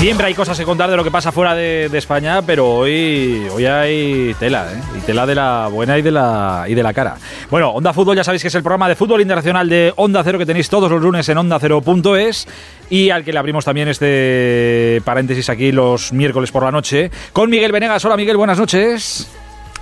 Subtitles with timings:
[0.00, 3.66] Siempre hay cosas que contar de lo que pasa fuera de, España, pero hoy, hoy
[3.66, 4.80] hay tela, ¿eh?
[4.96, 7.18] Y tela de la buena y de la, y de la cara.
[7.50, 10.38] Bueno, Onda Fútbol ya sabéis que es el programa de fútbol internacional de Onda Cero
[10.38, 12.48] que tenéis todos los lunes en OndaCero.es
[12.88, 17.50] y al que le abrimos también este paréntesis aquí los miércoles por la noche con
[17.50, 18.02] Miguel Venegas.
[18.02, 19.28] Hola Miguel, buenas noches.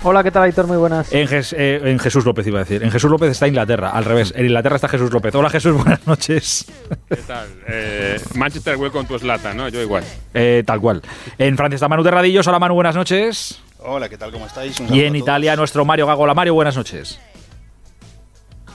[0.01, 0.65] Hola, ¿qué tal, Aitor?
[0.65, 1.11] Muy buenas.
[1.11, 2.81] En, eh, en, Jesús López iba a decir.
[2.83, 4.33] En Jesús López está Inglaterra, al revés.
[4.33, 5.35] En Inglaterra está Jesús López.
[5.35, 6.65] Hola, Jesús, buenas noches.
[7.09, 7.47] ¿Qué tal?
[7.67, 9.67] Eh, Manchester welcome tu Slata, ¿no?
[9.67, 10.05] Yo igual.
[10.33, 11.01] Eh, tal cual.
[11.37, 12.47] En Francia está Manu Terradillos.
[12.47, 13.61] Hola, Manu, buenas noches.
[13.79, 14.31] Hola, ¿qué tal?
[14.31, 14.79] ¿Cómo estáis?
[14.89, 16.23] y en Italia, nuestro Mario Gago.
[16.23, 17.19] Hola, Mario, buenas noches.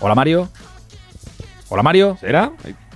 [0.01, 0.51] Hola, Mario.
[1.71, 2.19] Hola, Mario.
[2.21, 2.53] ¿Será?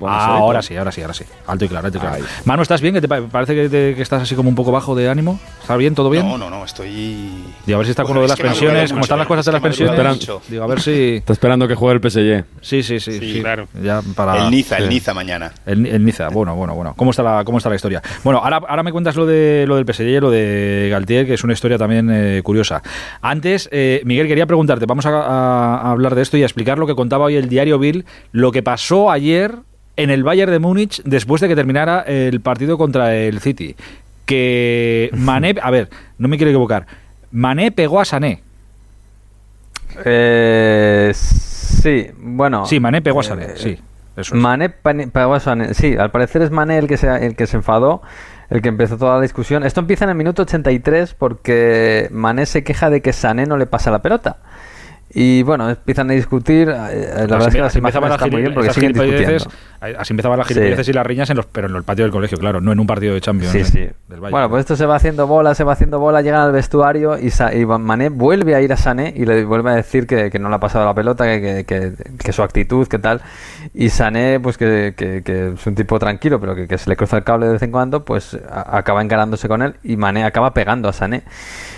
[0.07, 1.25] Ah, ahora sí, ahora sí, ahora sí.
[1.47, 2.25] Alto y claro, alto y claro.
[2.45, 2.95] Manu, ¿estás bien?
[2.95, 5.39] ¿Que te parece que, estás así como un poco bajo de ánimo?
[5.61, 5.95] ¿Estás bien?
[5.95, 6.27] ¿Todo bien?
[6.27, 7.31] No, no, no, estoy...
[7.67, 9.53] Digo, a ver si está con lo de las pensiones, ¿cómo están las cosas de
[9.53, 10.29] las pensiones.
[10.49, 11.17] Digo, a ver si...
[11.17, 12.45] Está esperando que juegue el PSG.
[12.61, 13.19] Sí, sí, sí.
[13.19, 13.69] sí, claro.
[13.83, 14.45] Ya para...
[14.45, 15.53] El Niza, el Niza mañana.
[15.67, 16.95] El, Niza, bueno, bueno, bueno.
[16.97, 18.03] ¿Cómo está la, cómo está la historia?
[18.25, 21.35] Bueno, ahora, ahora me cuentas lo, de, lo del PSG y lo de Galtier, que
[21.35, 22.83] es una historia también eh, curiosa.
[23.21, 26.87] Antes, eh, Miguel, quería preguntarte, vamos a, a hablar de esto y a explicar lo
[26.87, 29.68] que contaba hoy el diario Bill, lo que pasó ayer
[29.99, 33.77] en el Bayern de Múnich después de que terminara el partido contra el City.
[34.25, 36.87] Que Mané, a ver, no me quiero equivocar,
[37.31, 38.43] Mané pegó a Sané.
[40.05, 42.65] Eh, sí, bueno.
[42.65, 43.79] Sí, Mané pegó a Sané, eh, sí.
[44.33, 47.57] Mané pegó a Sané, sí, al parecer es Mané el que se, el que se
[47.57, 48.03] enfadó
[48.51, 49.63] el que empezó toda la discusión.
[49.65, 53.67] Esto empieza en el minuto 83 porque Mané se queja de que Sané no le
[53.67, 54.39] pasa la pelota.
[55.11, 56.69] Y bueno, empiezan a discutir.
[56.69, 59.45] Eh, la verdad es que las imágenes están muy bien porque siguen discutiendo.
[59.81, 62.37] Así empezaban las gilipolleces y las riñas, en los, pero en el patio del colegio,
[62.37, 63.53] claro, no en un partido de Champions.
[63.53, 63.89] Sí, sí.
[64.09, 67.29] bueno, pues esto se va haciendo bola, se va haciendo bola, llegan al vestuario y,
[67.29, 70.57] y Mané vuelve a ir a Sané y le vuelve a decir que, no le
[70.57, 73.23] ha pasado la pelota, que, que, su actitud, que tal.
[73.73, 77.47] Y Sané, pues que, es un tipo tranquilo, pero que, se le cruza el cable
[77.47, 81.23] de vez en cuando, pues acaba encarándose con él y Mané acaba pegando a Sané.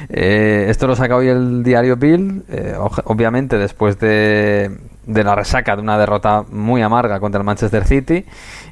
[0.09, 2.75] Eh, esto lo saca hoy el diario Bill, eh,
[3.21, 4.71] obviamente después de
[5.07, 8.25] de la resaca de una derrota muy amarga contra el Manchester City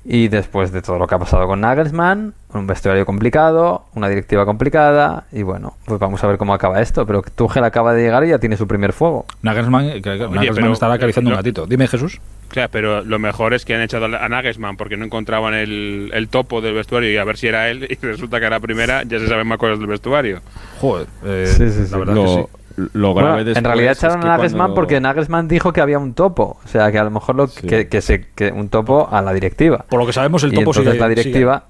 [0.04, 4.44] y después de todo lo que ha pasado con Nagelsmann, un vestuario complicado, una directiva
[4.44, 8.24] complicada y bueno, pues vamos a ver cómo acaba esto, pero Tuchel acaba de llegar
[8.24, 9.26] y ya tiene su primer fuego.
[9.42, 11.66] Nagelsmann, que, Nagelsmann estará acariciando un gatito.
[11.66, 12.20] Dime Jesús.
[12.48, 16.28] Claro, pero lo mejor es que han echado a Nagelsmann porque no encontraban el, el,
[16.28, 19.18] topo del vestuario y a ver si era él y resulta que era primera, ya
[19.18, 20.40] se saben más cosas del vestuario.
[20.80, 22.57] Joder, eh, la verdad que sí
[22.92, 26.58] lo grave En realidad echaron a Nagelsmann porque Nagelsmann dijo que había un topo.
[26.64, 29.84] O sea, que a lo mejor lo que, se, que un topo a la directiva.
[29.88, 31.64] Por lo que sabemos, el topo sigue, la directiva.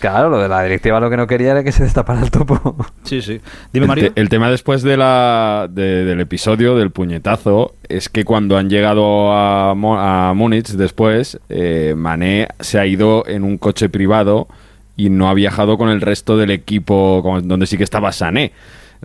[0.00, 2.76] Claro, lo de la directiva lo que no quería era que se destapara el topo.
[3.04, 3.40] Sí, sí.
[3.72, 4.10] Dime, Mario.
[4.16, 9.70] El, tema después de la, del episodio, del puñetazo, es que cuando han llegado a,
[9.70, 14.48] a Múnich después, eh, Mané se ha ido en un coche privado
[14.96, 18.52] y no ha viajado con el resto del equipo donde sí que estaba Sané.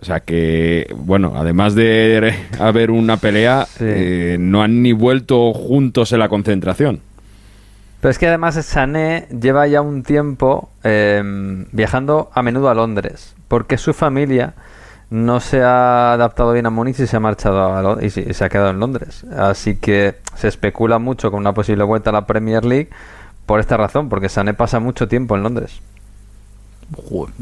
[0.00, 6.12] O sea que, bueno, además de haber una pelea, eh, no han ni vuelto juntos
[6.12, 7.00] en la concentración.
[8.00, 13.34] Pero es que además Sané lleva ya un tiempo em, viajando a menudo a Londres,
[13.48, 14.54] porque su familia
[15.10, 18.48] no se ha adaptado bien a Múnich y se ha marchado a y se ha
[18.48, 19.24] quedado en Londres.
[19.36, 22.90] Así que se especula mucho con una posible vuelta a la Premier League
[23.46, 25.80] por esta razón, porque Sané pasa mucho tiempo en Londres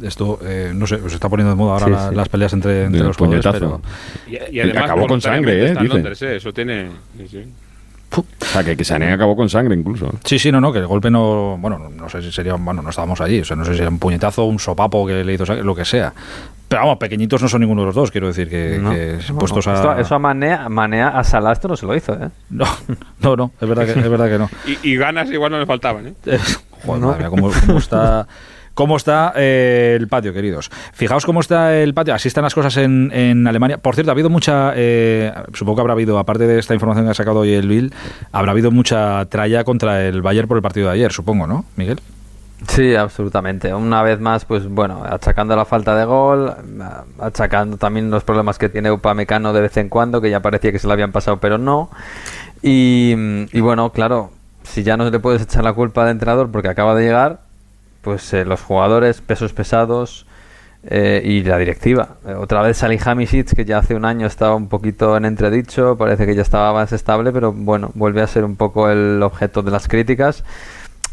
[0.03, 3.45] esto, eh, no sé, se está poniendo de moda ahora las peleas entre, los jugadores,
[4.51, 5.75] Y, además, acabó con sangre, ¿eh?
[5.79, 6.37] ¿eh?
[6.37, 6.89] Eso tiene...
[8.17, 10.11] O sea, que, que Sané acabó con sangre incluso.
[10.25, 11.59] Sí, sí, no, no, que el golpe no.
[11.59, 12.55] Bueno, no sé si sería.
[12.55, 13.41] Bueno, no estábamos allí.
[13.41, 15.75] O sea, no sé si era un puñetazo, un sopapo que le hizo sangre, lo
[15.75, 16.15] que sea.
[16.69, 20.01] Pero vamos, pequeñitos no son ninguno de los dos, quiero decir, que, puestos a.
[20.01, 22.31] eso a Manea, Manea a Salastro no se lo hizo, ¿eh?
[22.51, 22.67] No,
[23.21, 24.51] no, no, es verdad que, es verdad que no.
[24.83, 26.15] y, ganas igual no le faltaban, ¿eh?
[26.87, 28.27] Joder, madre cómo está
[28.77, 30.71] cómo está eh, el patio, queridos.
[30.93, 32.15] Fijaos cómo está el patio.
[32.15, 33.79] Así están las cosas en, Alemania.
[33.79, 34.75] Por cierto, ha habido mucha.
[34.77, 37.93] Eh, supongo que habrá habido, aparte de esta información que ha sacado hoy el Bill,
[38.31, 42.01] habrá habido mucha tralla contra el Bayern por el partido de ayer, supongo, ¿no, Miguel?
[42.69, 43.73] Sí, absolutamente.
[43.73, 46.55] Una vez más, pues bueno, achacando la falta de gol,
[47.19, 50.79] achacando también los problemas que tiene Upamecano de vez en cuando, que ya parecía que
[50.79, 51.91] se le habían pasado, pero no.
[52.63, 53.15] Y,
[53.53, 54.33] y bueno, claro,
[54.65, 57.46] si ya no le puedes echar la culpa al entrenador porque acaba de llegar,
[58.07, 60.27] pues eh, los jugadores, pesos pesados
[60.85, 62.19] eh, y la directiva.
[62.25, 66.25] Eh, otra vez Hamisic, que ya hace un año estaba un poquito en entredicho, parece
[66.25, 69.73] que ya estaba más estable, pero bueno, vuelve a ser un poco el objeto de
[69.73, 70.45] las críticas.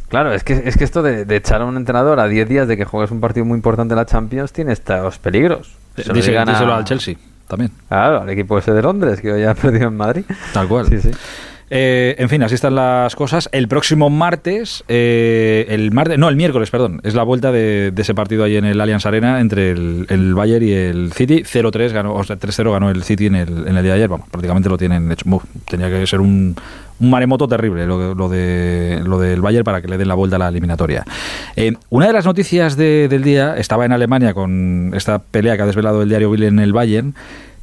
[0.08, 2.78] Claro, es que, es que esto de, echar a un entrenador a 10 días de
[2.78, 5.76] que juegues un partido muy importante en la Champions tiene estos peligros.
[5.96, 7.16] Díselo al Chelsea
[7.48, 7.72] también.
[7.88, 10.26] Claro, al equipo ese de Londres, que hoy ha perdido en Madrid.
[10.54, 10.86] Tal cual.
[10.90, 11.10] Sí, sí.
[11.70, 13.50] Eh, en fin, así están las cosas.
[13.52, 18.02] El próximo martes, eh, el martes, no, el miércoles, perdón, es la vuelta de, de
[18.02, 21.44] ese partido ahí en el Allianz Arena entre el, Bayern y el City.
[21.44, 24.10] 0-3 ganó, o sea, 3-0 ganó el City en el, en el día de ayer.
[24.10, 25.26] Vamos, prácticamente lo tienen hecho.
[25.70, 26.56] Tenía que ser un,
[27.00, 30.36] un maremoto terrible lo, lo, de, lo del Bayern para que le den la vuelta
[30.36, 31.04] a la eliminatoria.
[31.56, 35.64] Eh, una de las noticias de- del día estaba en Alemania con esta pelea que
[35.64, 37.16] ha desvelado el diario Bill en el Bayern.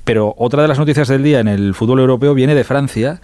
[0.03, 3.21] Pero otra de las noticias del día en el fútbol europeo viene de Francia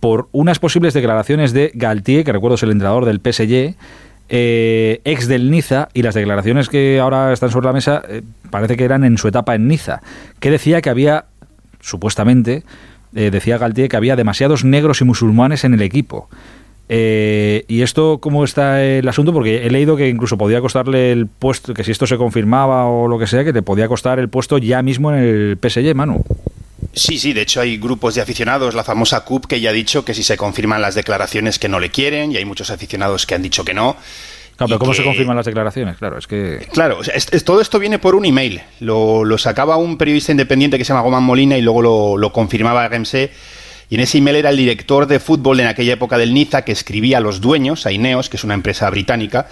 [0.00, 3.76] por unas posibles declaraciones de Galtier, que recuerdo es el entrenador del PSG,
[4.28, 8.76] eh, ex del Niza, y las declaraciones que ahora están sobre la mesa eh, parece
[8.76, 10.02] que eran en su etapa en Niza,
[10.40, 11.26] que decía que había,
[11.80, 12.64] supuestamente,
[13.14, 16.28] eh, decía Galtier que había demasiados negros y musulmanes en el equipo.
[16.88, 19.32] Eh, ¿Y esto cómo está el asunto?
[19.32, 23.08] Porque he leído que incluso podía costarle el puesto, que si esto se confirmaba o
[23.08, 26.22] lo que sea, que le podía costar el puesto ya mismo en el PSG, Manu.
[26.98, 30.02] Sí, sí, de hecho hay grupos de aficionados, la famosa CUP, que ya ha dicho
[30.04, 33.34] que si se confirman las declaraciones que no le quieren, y hay muchos aficionados que
[33.34, 33.96] han dicho que no.
[34.56, 35.98] Claro, pero ¿cómo se confirman las declaraciones?
[35.98, 36.66] Claro, es que...
[36.72, 38.62] Claro, o sea, es- es- todo esto viene por un email.
[38.80, 42.32] Lo, lo sacaba un periodista independiente que se llama Goman Molina y luego lo, lo
[42.32, 43.30] confirmaba RMC.
[43.90, 46.72] Y en ese email era el director de fútbol en aquella época del Niza que
[46.72, 49.46] escribía a los dueños, a Ineos, que es una empresa británica,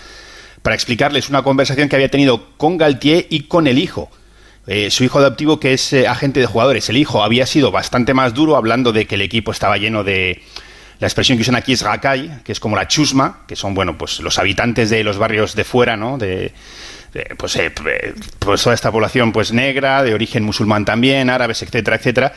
[0.63, 4.11] para explicarles una conversación que había tenido con Galtier y con el hijo.
[4.67, 6.89] Eh, su hijo adoptivo, que es eh, agente de jugadores.
[6.89, 10.43] El hijo había sido bastante más duro hablando de que el equipo estaba lleno de...
[11.01, 13.99] La expresión que usan aquí es rakai, que es como la chusma, que son, bueno,
[13.99, 16.17] pues los habitantes de los barrios de fuera, ¿no?
[16.19, 16.53] De,
[17.37, 21.97] pues, eh, p- pues toda esta población pues negra, de origen musulmán también, árabes, etcétera,
[21.97, 22.33] etcétera.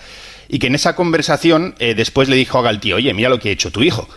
[0.50, 3.50] Y que en esa conversación eh, después le dijo a Galtier, oye, mira lo que
[3.50, 4.10] ha hecho tu hijo.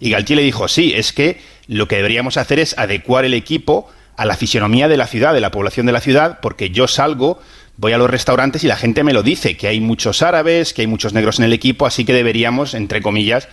[0.00, 3.90] Y Galtier le dijo, sí, es que lo que deberíamos hacer es adecuar el equipo
[4.16, 7.40] a la fisionomía de la ciudad, de la población de la ciudad, porque yo salgo,
[7.78, 10.82] voy a los restaurantes y la gente me lo dice, que hay muchos árabes, que
[10.82, 13.48] hay muchos negros en el equipo, así que deberíamos, entre comillas,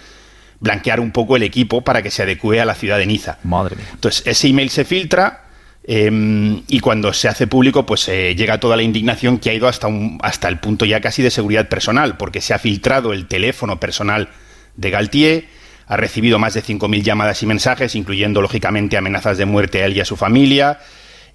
[0.60, 3.38] blanquear un poco el equipo para que se adecue a la ciudad de Niza.
[3.44, 3.86] Madre mía.
[3.94, 5.46] Entonces, ese email se filtra
[5.84, 9.68] eh, y cuando se hace público, pues eh, llega toda la indignación que ha ido
[9.68, 13.28] hasta, un, hasta el punto ya casi de seguridad personal, porque se ha filtrado el
[13.28, 14.30] teléfono personal
[14.76, 15.46] de Galtier,
[15.88, 19.96] ha recibido más de 5.000 llamadas y mensajes, incluyendo, lógicamente, amenazas de muerte a él
[19.96, 20.80] y a su familia.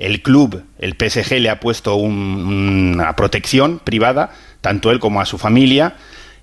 [0.01, 4.33] El club, el PSG, le ha puesto un- una protección privada,
[4.63, 5.95] tanto él como a su familia.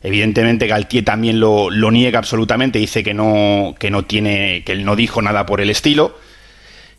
[0.04, 4.86] Evidentemente Galtier también lo, lo niega absolutamente, dice que no, que no tiene, que él
[4.86, 6.18] no dijo nada por el estilo.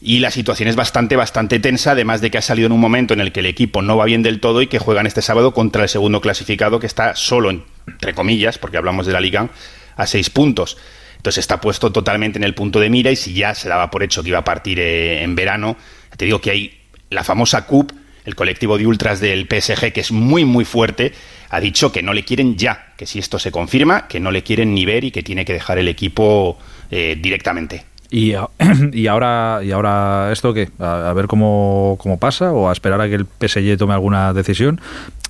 [0.00, 3.14] Y la situación es bastante, bastante tensa, además de que ha salido en un momento
[3.14, 5.52] en el que el equipo no va bien del todo y que juegan este sábado
[5.54, 9.48] contra el segundo clasificado, que está solo, entre comillas, porque hablamos de la Liga,
[9.96, 10.76] a seis puntos.
[11.16, 14.04] Entonces está puesto totalmente en el punto de mira y si ya se daba por
[14.04, 15.76] hecho que iba a partir eh, en verano,
[16.16, 17.92] te digo que hay la famosa CUP,
[18.24, 21.12] el colectivo de ultras del PSG, que es muy, muy fuerte,
[21.50, 24.42] ha dicho que no le quieren ya, que si esto se confirma, que no le
[24.42, 26.58] quieren ni ver y que tiene que dejar el equipo
[26.90, 27.84] eh, directamente.
[28.10, 28.34] ¿Y,
[29.08, 30.68] ahora y ahora esto qué?
[30.78, 34.32] ¿A, a ver cómo, cómo pasa o a esperar a que el PSG tome alguna
[34.32, 34.80] decisión?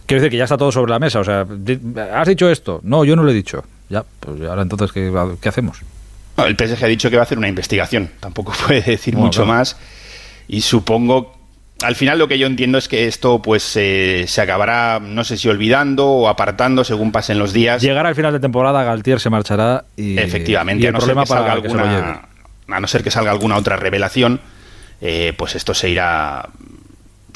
[0.07, 1.21] Quiero decir que ya está todo sobre la mesa.
[1.21, 1.47] O sea,
[2.15, 2.81] ¿has dicho esto?
[2.83, 3.65] No, yo no lo he dicho.
[3.91, 5.83] Ya, pues ahora entonces, ¿qué, qué hacemos?
[6.37, 9.27] No, el PSG ha dicho que va a hacer una investigación, tampoco puede decir Bueno,
[9.27, 9.59] mucho claro.
[9.59, 9.77] más
[10.49, 11.37] y supongo,
[11.83, 15.37] al final lo que yo entiendo es que esto pues eh, se acabará, no sé
[15.37, 17.83] si olvidando o apartando según pasen los días.
[17.83, 21.27] Llegará al final de temporada, Galtier se marchará y, Efectivamente, y a no, ser que
[21.27, 21.97] salga para que se lo lleve.
[21.97, 22.29] alguna,
[22.69, 24.41] a no ser que salga alguna otra revelación,
[25.01, 26.49] eh, pues esto se irá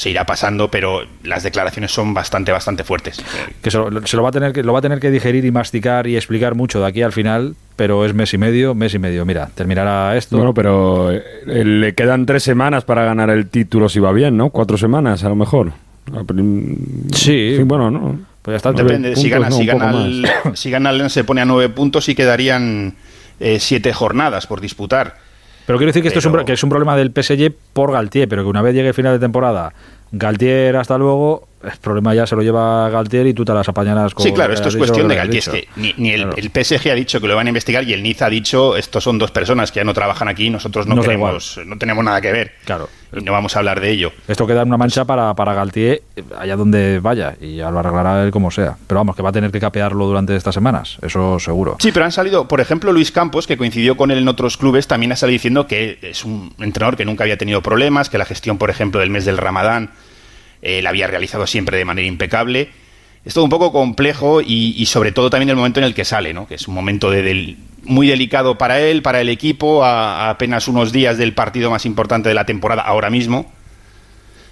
[0.02, 3.20] se irá pasando, pero las declaraciones son bastante, bastante fuertes.
[3.20, 5.12] Eh, que se, lo, se lo va a tener que lo va a tener que
[5.12, 8.74] digerir y masticar y explicar mucho de aquí al final, pero es mes y medio,
[8.74, 9.24] mes y medio.
[9.24, 10.36] Mira, terminará esto.
[10.36, 14.50] Bueno, pero eh, le quedan tres semanas para ganar el título si va bien, ¿no?
[14.50, 15.72] Cuatro semanas, a lo mejor.
[17.12, 17.58] Sí.
[17.64, 18.18] bueno, no.
[18.42, 18.72] pues ya está.
[18.72, 21.42] Depende, de si puntos, gana, no, si, gana el, si gana el Lens se pone
[21.42, 22.96] a nueve puntos y quedarían
[23.38, 25.14] eh, siete jornadas por disputar.
[25.66, 28.28] Pero quiero decir que esto es un, que es un problema del PSG por Galtier,
[28.28, 29.72] pero que una vez llegue el final de temporada,
[30.10, 34.12] Galtier hasta luego, el problema ya se lo lleva Galtier y tú te las apañarás
[34.14, 35.38] con Sí, claro, esto es cuestión de Galtier.
[35.38, 35.66] Es dicho.
[35.74, 36.36] que ni, ni el, Claro.
[36.36, 39.04] el PSG ha dicho que lo van a investigar y el Niza ha dicho estos
[39.04, 42.32] son dos personas que ya no trabajan aquí, nosotros no queremos, no tenemos nada que
[42.32, 42.52] ver.
[42.64, 42.88] Claro.
[43.14, 44.12] Y no vamos a hablar de ello.
[44.26, 47.78] Esto queda en una mancha para, para Galtier eh, allá donde vaya y ya lo
[47.78, 48.76] arreglará él como sea.
[48.86, 51.76] Pero vamos, que va a tener que capearlo durante estas semanas, eso seguro.
[51.78, 54.86] Sí, pero han salido, por ejemplo, Luis Campos, que coincidió con él en otros clubes,
[54.86, 58.24] también ha salido diciendo que es un entrenador que nunca había tenido problemas, que la
[58.24, 59.90] gestión, por ejemplo, del mes del Ramadán
[60.62, 62.70] eh, la había realizado siempre de manera impecable.
[63.24, 66.04] Es todo un poco complejo y, y sobre todo también el momento en el que
[66.04, 66.46] sale, ¿no?
[66.48, 70.30] que es un momento de, del- muy delicado para él, para el equipo, a, a
[70.30, 73.50] apenas unos días del partido más importante de la temporada ahora mismo.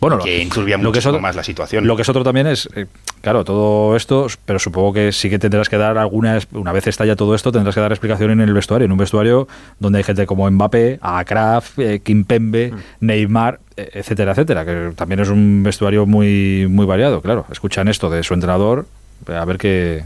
[0.00, 1.86] Bueno, lo- que enturbia lo que es otro- más la situación.
[1.86, 2.86] Lo que es otro también es, eh,
[3.20, 6.86] claro, todo esto, pero supongo que sí que tendrás que dar alguna, es- una vez
[6.86, 9.46] estalla todo esto, tendrás que dar explicación en el vestuario, en un vestuario
[9.78, 15.28] donde hay gente como Mbappé, Akraf, eh, Kimpembe, Neymar, eh, etcétera, etcétera, que también es
[15.28, 17.44] un vestuario muy, muy variado, claro.
[17.52, 18.86] Escuchan esto de su entrenador,
[19.28, 20.04] a ver qué,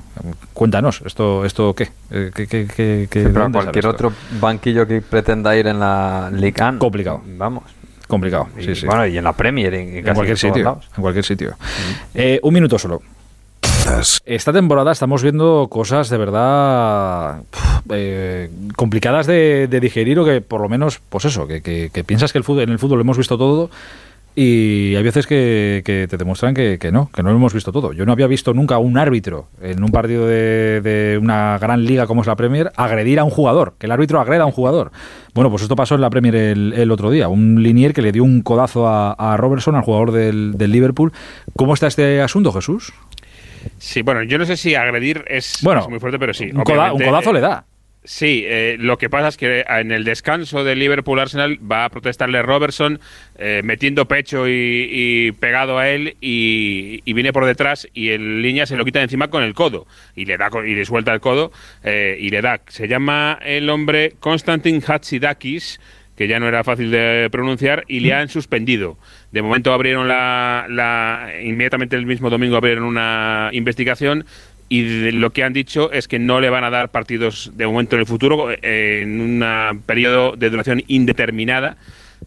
[0.52, 4.12] cuéntanos, esto, esto qué, Eh, qué, qué, qué- qué- Sí, ¿de pero dónde cualquier otro
[4.40, 6.78] banquillo que pretenda ir en la Ligue 1.
[6.78, 7.22] Complicado.
[7.26, 7.64] Vamos.
[8.08, 8.86] complicado, Y, sí, sí.
[8.86, 10.88] Bueno, y en la Premier, en, en casi cualquier sitio, lados.
[10.96, 11.54] en cualquier sitio.
[12.14, 13.00] Eh, un minuto solo.
[14.24, 17.42] Esta temporada estamos viendo cosas de verdad
[17.90, 22.02] eh, complicadas de, de digerir o que por lo menos, pues eso, que, que- que
[22.04, 23.70] piensas que el fútbol, en el fútbol lo hemos visto todo
[24.36, 27.70] y hay veces que, que te demuestran que, que no, que no lo hemos visto
[27.70, 27.92] todo.
[27.92, 31.84] Yo no había visto nunca a un árbitro en un partido de, de una gran
[31.84, 34.52] liga como es la Premier agredir a un jugador, que el árbitro agreda a un
[34.52, 34.90] jugador.
[35.34, 37.28] Bueno, pues esto pasó en la Premier el, el otro día.
[37.28, 41.12] Un linier que le dio un codazo a, a Robertson, al jugador del, del Liverpool.
[41.56, 42.92] ¿Cómo está este asunto, Jesús?
[43.78, 46.50] Sí, bueno, yo no sé si agredir es, Bueno, es muy fuerte, pero sí.
[46.52, 47.64] un, coda- un obviamente, codazo eh, le da.
[48.06, 51.88] Sí, eh, lo que pasa es que en el descanso del Liverpool Arsenal va a
[51.88, 53.00] protestarle Robertson
[53.38, 58.76] eh, metiendo pecho y, pegado a él y, viene por detrás y el línea se
[58.76, 61.50] lo quita de encima con el codo y le da y le suelta el codo
[61.82, 62.60] eh, y le da.
[62.68, 65.80] Se llama el hombre Konstantin Hatzidakis
[66.14, 68.98] que ya no era fácil de pronunciar y le han suspendido.
[69.32, 74.26] De momento abrieron la, la inmediatamente el mismo domingo abrieron una investigación
[74.68, 77.96] y lo que han dicho es que no le van a dar partidos de momento
[77.96, 81.76] en el futuro eh, en un periodo de duración indeterminada.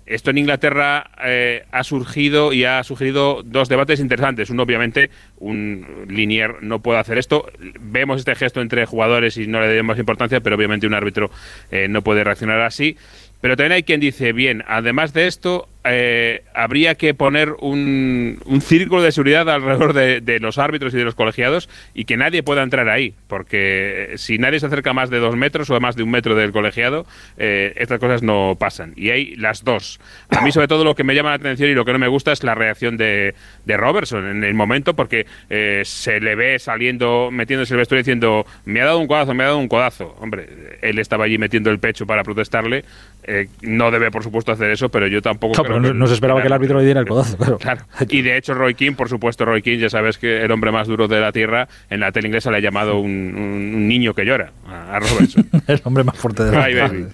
[0.05, 4.49] Esto en Inglaterra eh, ha surgido y ha sugerido dos debates interesantes.
[4.49, 7.51] Uno, obviamente, un linier no puede hacer esto.
[7.81, 11.29] Vemos este gesto entre jugadores y no le damos importancia, pero obviamente un árbitro
[11.71, 12.95] eh, no puede reaccionar así.
[13.41, 19.01] Pero también hay quien dice, bien, además de esto, eh, habría que poner un, círculo
[19.01, 22.89] de seguridad alrededor de, los árbitros y de los colegiados y que nadie pueda entrar
[22.89, 26.11] ahí, porque eh, si nadie se acerca más de dos metros o más de un
[26.11, 27.05] metro del colegiado,
[27.37, 28.93] eh, estas cosas no pasan.
[28.95, 29.99] Y hay las dos.
[30.29, 32.07] A mí, sobre todo, lo que me llama la atención y lo que no me
[32.07, 36.59] gusta es la reacción de, de Robertson en el momento, porque eh, se le ve
[36.59, 40.15] saliendo, metiéndose el vestuario diciendo, me ha dado un codazo, me ha dado un codazo.
[40.19, 42.83] Hombre, él estaba allí metiendo el pecho para protestarle.
[43.29, 45.93] Eh, no debe, por supuesto, hacer eso, pero yo tampoco No, creo pero no- que
[45.99, 47.57] no se esperaba que el árbitro le diera el codazo, claro.
[47.61, 47.81] Claro.
[48.09, 50.87] Y de hecho, Roy King, por supuesto, Roy King, ya sabes que el hombre más
[50.87, 54.23] duro de la tierra, en la tele inglesa le ha llamado un, un- niño que
[54.25, 55.45] llora a Robertson.
[55.67, 57.05] el hombre más fuerte de la baby.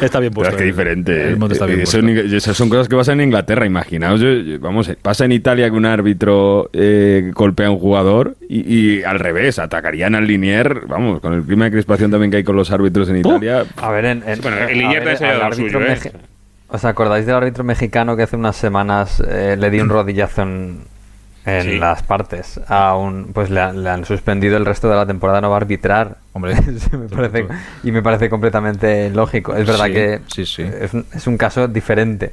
[0.00, 0.50] Está bien Pero puesto.
[0.50, 1.28] es que el- diferente.
[1.28, 2.20] el mote está bien Eso puesto.
[2.20, 3.66] en- esas son cosas que pasan en Inglaterra.
[3.66, 8.36] Imaginaos, yo- yo- vamos, pasa en Italia que un árbitro eh, golpea a un jugador
[8.48, 10.82] y, y al revés, atacarían al linier.
[10.86, 13.64] Vamos, con el clima de crispación también que hay con los árbitros en Italia.
[13.76, 16.12] A ver, en, en- Bueno, el Linier ver, lo árbitro suyo, ¿eh?
[16.68, 20.78] ¿Os acordáis del árbitro mexicano que hace unas semanas eh, le dio un rodillazo en,
[21.46, 21.78] en Sí.
[21.78, 22.60] las partes?
[22.68, 25.56] A un, pues le, han- le han suspendido el resto de la temporada, no va
[25.56, 26.18] a arbitrar.
[26.32, 26.54] Hombre,
[26.92, 27.46] me parece-
[27.84, 29.54] y me parece completamente lógico.
[29.56, 30.62] Es verdad Sí, que sí, sí.
[30.62, 32.32] Es, un, es un caso diferente.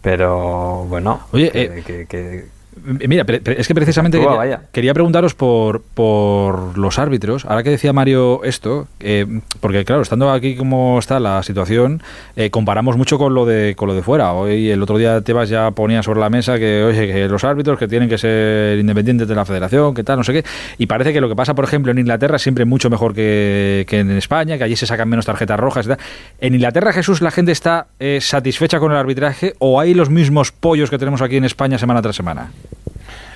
[0.00, 2.46] Pero bueno, Oye, que- eh, que- que- Eh,
[2.84, 4.68] Mira, pre- pre- es que precisamente Actúa, quería, vaya.
[4.70, 7.44] quería preguntaros por, por los árbitros.
[7.46, 9.26] Ahora que decía Mario esto, eh,
[9.60, 12.02] porque claro, estando aquí como está la situación,
[12.36, 14.32] eh, comparamos mucho con lo de con lo de fuera.
[14.32, 17.78] Hoy el otro día Tebas ya ponía sobre la mesa que oye que los árbitros
[17.78, 20.44] que tienen que ser independientes de la Federación, que tal, no sé qué.
[20.78, 23.84] Y parece que lo que pasa, por ejemplo, en Inglaterra es siempre mucho mejor que,
[23.88, 25.98] que en España, que allí se sacan menos tarjetas rojas y tal.
[26.40, 30.52] En Inglaterra, Jesús, la gente está eh, satisfecha con el arbitraje o hay los mismos
[30.52, 32.50] pollos que tenemos aquí en España semana tras semana.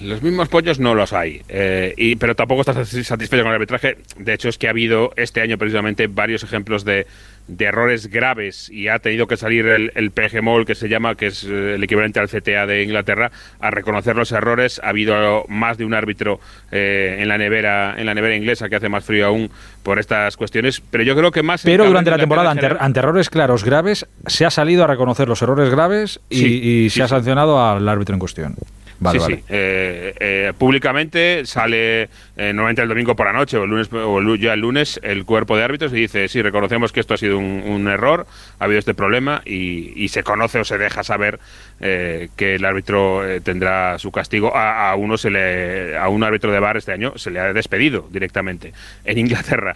[0.01, 3.99] Los mismos pollos no los hay, eh, y, pero tampoco estás satisfecho con el arbitraje.
[4.17, 7.07] De hecho, es que ha habido este año precisamente varios ejemplos de,
[7.49, 11.27] de errores graves y ha tenido que salir el, el PGMOL, que se llama, que
[11.27, 14.81] es eh, el equivalente al CTA de Inglaterra, a reconocer los errores.
[14.83, 16.41] Ha habido más de un árbitro
[16.73, 19.51] eh, en la nevera en la nevera inglesa que hace más frío aún
[19.83, 20.81] por estas cuestiones.
[20.91, 21.63] Pero yo creo que más.
[21.63, 25.29] Pero durante la temporada, ante, general- ante errores claros graves, se ha salido a reconocer
[25.29, 27.11] los errores graves y, Sí, y sí, se ha sí.
[27.11, 28.57] sancionado al árbitro en cuestión.
[29.01, 29.37] Vale, sí, vale.
[29.37, 29.43] sí.
[29.49, 34.19] Eh, eh, públicamente sale eh, normalmente el domingo por la noche o el lunes o
[34.19, 37.17] el ya el lunes el cuerpo de árbitros y dice sí reconocemos que esto ha
[37.17, 38.27] sido un, un error,
[38.59, 41.41] ha habido este problema y, y se conoce o se deja saber
[41.81, 44.55] eh, que el árbitro tendrá su castigo.
[44.55, 47.53] A, a uno se le a un árbitro de bar este año se le ha
[47.55, 48.73] despedido directamente
[49.05, 49.75] en Inglaterra.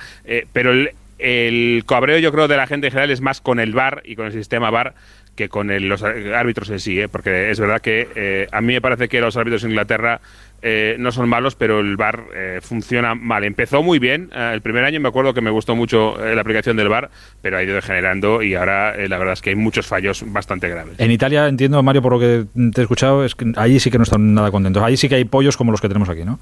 [0.52, 3.72] Pero el el cabreo yo creo de la gente en general es más con el
[3.72, 4.94] VAR y con el sistema VAR
[5.34, 7.08] que con los árbitros en sí, ¿eh?
[7.08, 10.20] porque es verdad que eh, a mí me parece que los árbitros en Inglaterra
[10.62, 12.24] eh, no son malos, pero el VAR
[12.62, 13.44] funciona mal.
[13.44, 16.88] Empezó muy bien, el primer año me acuerdo que me gustó mucho la aplicación del
[16.88, 17.10] VAR,
[17.42, 20.94] pero ha ido degenerando y ahora la verdad es que hay muchos fallos bastante graves.
[20.98, 23.98] En Italia, entiendo, Mario, por lo que te he escuchado, es que allí sí que
[23.98, 24.82] no están nada contentos.
[24.82, 26.38] Allí sí que hay pollos como los que tenemos aquí, ¿no?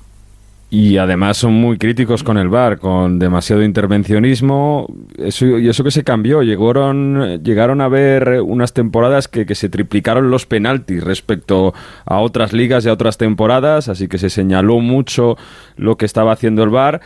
[0.75, 4.87] Y además son muy críticos con el VAR, con demasiado intervencionismo.
[5.19, 6.43] Eso, y eso que se cambió.
[6.43, 11.75] Llegaron, llegaron a ver unas temporadas que, que, se triplicaron los penaltis respecto
[12.07, 15.37] a otras ligas y a otras temporadas, así que se señaló mucho
[15.76, 17.02] lo que estaba haciendo el VAR.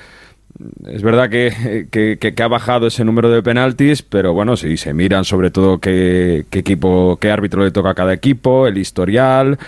[0.87, 5.25] Es verdad que, que, ha bajado ese número de penaltis, pero bueno, sí, se miran
[5.25, 9.59] sobre todo qué, qué equipo, qué árbitro le toca a cada equipo, el historial.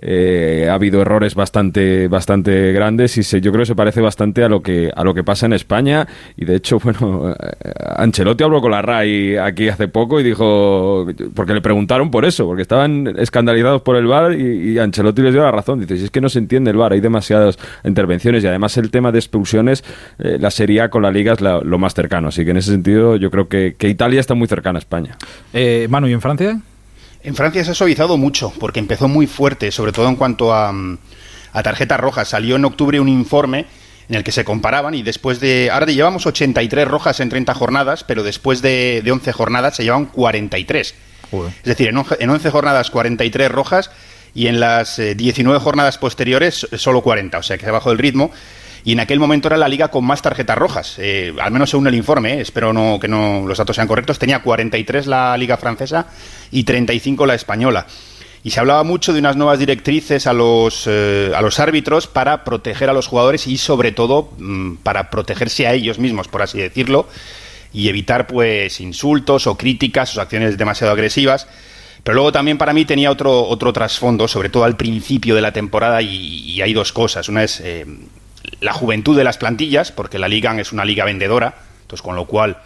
[0.00, 4.44] Eh, ha habido errores bastante bastante grandes y se, yo creo que se parece bastante
[4.44, 6.06] a lo que a lo que pasa en España.
[6.36, 11.06] Y de hecho bueno eh, Ancelotti habló con la RAI aquí hace poco y dijo
[11.34, 15.42] porque le preguntaron por eso porque estaban escandalizados por el VAR y, Ancelotti les dio
[15.42, 15.80] la razón.
[15.80, 18.90] Dice si es que no se entiende el VAR hay demasiadas intervenciones y además el
[18.90, 19.84] tema de expulsiones
[20.18, 23.16] eh, la Serie con la Liga es lo más cercano así que en ese sentido
[23.16, 25.16] yo creo que, que Italia está muy cercana a España.
[25.88, 26.60] Manu y en Francia
[27.28, 30.72] en Francia se ha suavizado mucho, porque empezó muy fuerte, sobre todo en cuanto a,
[30.72, 30.98] mm,
[31.52, 32.28] a tarjetas rojas.
[32.28, 33.66] Salió en octubre un informe
[34.08, 35.68] en el que se comparaban y después de...
[35.70, 40.06] Ahora llevamos 83 rojas en 30 jornadas, pero después de, de 11 jornadas se llevan
[40.06, 40.94] 43.
[41.30, 43.90] Es decir, en, en 11 jornadas 43 rojas
[44.34, 47.98] y en las 19 eh, jornadas posteriores solo 40, o sea que se bajó el
[47.98, 48.30] ritmo
[48.88, 51.86] y en aquel momento era la liga con más tarjetas rojas, eh, al menos según
[51.88, 55.58] el informe, eh, espero no, que no, los datos sean correctos, tenía 43 la liga
[55.58, 56.06] francesa
[56.50, 57.86] y 35 la española.
[58.42, 62.44] Y se hablaba mucho de unas nuevas directrices a los, eh, a los árbitros para
[62.44, 66.56] proteger a los jugadores y sobre todo mm, para protegerse a ellos mismos, por así
[66.56, 67.10] decirlo,
[67.74, 71.46] y evitar pues insultos o críticas o acciones demasiado agresivas.
[72.04, 75.52] Pero luego también para mí tenía otro, otro trasfondo, sobre todo al principio de la
[75.52, 77.28] temporada, y, hay dos cosas.
[77.28, 77.62] Una es
[78.60, 82.26] la juventud de las plantillas, porque la liga es una liga vendedora, entonces con lo
[82.26, 82.58] cual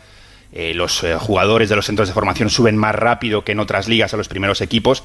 [0.52, 3.88] eh, los eh, jugadores de los centros de formación suben más rápido que en otras
[3.88, 5.02] ligas a los primeros equipos.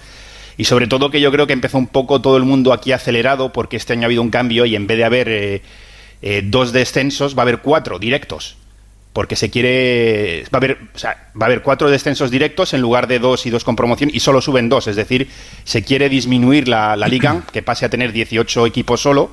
[0.58, 3.54] Y sobre todo que yo creo que empezó un poco todo el mundo aquí acelerado
[3.54, 7.38] porque este año ha habido un cambio y en vez de haber eh, dos descensos
[7.38, 8.58] va a haber cuatro directos.
[9.14, 10.44] Porque se quiere.
[10.54, 13.64] Va a, haber, va a haber cuatro descensos directos en lugar de dos y dos
[13.64, 14.88] con promoción y solo suben dos.
[14.88, 15.30] Es decir,
[15.64, 19.32] se quiere disminuir la, la liga, que pase a tener 18 equipos solo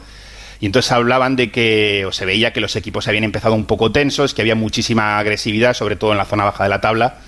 [0.61, 3.93] y entonces hablaban de que, o se veía que los equipos habían empezado un poco
[3.93, 7.19] tensos, que había muchísima agresividad, sobre todo en la zona baja de la tabla,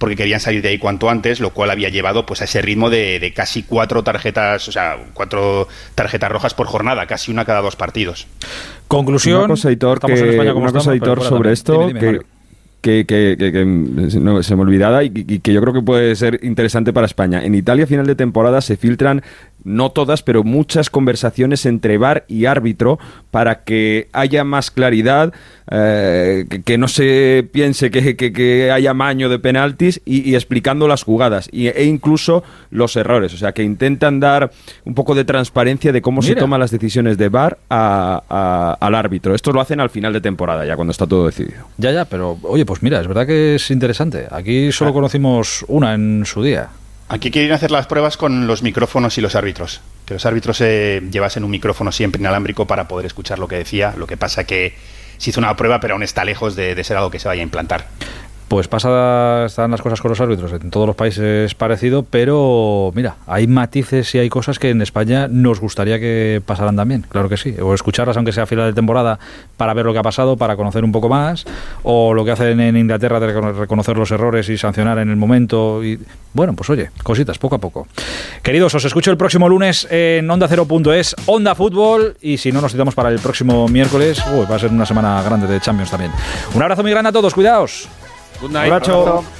[0.00, 2.88] porque querían salir de ahí cuanto antes, lo cual había llevado pues a ese ritmo
[2.88, 7.76] de, casi cuatro tarjetas, o sea, cuatro tarjetas rojas por jornada, casi una cada dos
[7.76, 8.26] partidos.
[8.88, 9.42] Conclusión.
[9.42, 12.20] Una cosa, editor, sobre esto, que,
[12.80, 17.06] que, que, que, se me olvidaba y, que yo creo que puede ser interesante para
[17.06, 17.44] España.
[17.44, 19.22] En Italia, a final de temporada, se filtran,
[19.64, 22.98] no todas, pero muchas conversaciones entre VAR y árbitro
[23.30, 25.32] para que haya más claridad,
[25.70, 31.84] eh, que, no se piense que, haya maño de penaltis y, explicando las jugadas e
[31.84, 33.34] incluso los errores.
[33.34, 34.50] O sea, que intentan dar
[34.84, 39.34] un poco de transparencia de cómo se toman las decisiones de VAR al árbitro.
[39.34, 41.66] Esto lo hacen al final de temporada, ya cuando está todo decidido.
[41.76, 44.26] Ya, ya, pero oye, pues mira, es verdad que es interesante.
[44.30, 44.94] Aquí solo ah.
[44.94, 46.68] conocimos una en su día.
[47.12, 49.80] Aquí quieren hacer las pruebas con los micrófonos y los árbitros.
[50.06, 53.94] Que los árbitros se llevasen un micrófono siempre inalámbrico para poder escuchar lo que decía.
[53.96, 54.76] Lo que pasa que
[55.18, 57.40] se hizo una prueba, pero aún está lejos de, de ser algo que se vaya
[57.40, 57.88] a implantar.
[58.50, 63.14] Pues pasa, están las cosas con los árbitros en todos los países parecido, pero mira,
[63.28, 67.36] hay matices y hay cosas que en España nos gustaría que pasaran también, claro que
[67.36, 69.20] sí, o escucharlas aunque sea a final de temporada
[69.56, 71.44] para ver lo que ha pasado, para conocer un poco más,
[71.84, 75.84] o lo que hacen en Inglaterra de reconocer los errores y sancionar en el momento,
[75.84, 76.00] y
[76.32, 77.86] bueno, pues oye, cositas, poco a poco.
[78.42, 82.72] Queridos, os escucho el próximo lunes en Onda Cero.es, Onda Fútbol, y si no nos
[82.72, 86.10] citamos para el próximo miércoles, va a ser una semana grande de Champions también.
[86.52, 87.88] Un abrazo muy grande a todos, cuidaos.
[88.40, 88.70] Good night.